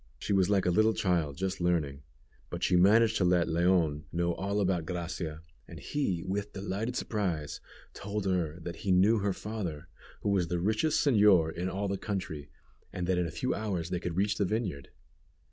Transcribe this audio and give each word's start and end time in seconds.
She 0.17 0.33
was 0.33 0.49
like 0.49 0.65
a 0.65 0.71
little 0.71 0.95
child 0.95 1.37
just 1.37 1.61
learning, 1.61 2.01
but 2.49 2.63
she 2.63 2.75
managed 2.75 3.17
to 3.17 3.23
let 3.23 3.47
Leon 3.47 4.05
know 4.11 4.33
all 4.33 4.59
about 4.59 4.83
Gracia, 4.83 5.43
and 5.67 5.79
he, 5.79 6.23
with 6.23 6.53
delighted 6.53 6.95
surprise, 6.95 7.61
told 7.93 8.25
her 8.25 8.59
that 8.61 8.77
he 8.77 8.91
knew 8.91 9.19
her 9.19 9.31
father, 9.31 9.89
who 10.21 10.29
was 10.29 10.47
the 10.47 10.57
richest 10.59 11.05
señor 11.05 11.53
in 11.55 11.69
all 11.69 11.87
the 11.87 11.99
country, 11.99 12.49
and 12.91 13.05
that 13.05 13.19
in 13.19 13.27
a 13.27 13.37
few 13.39 13.53
hours 13.53 13.91
they 13.91 13.99
could 13.99 14.17
reach 14.17 14.37
the 14.39 14.45
vineyard. 14.45 14.89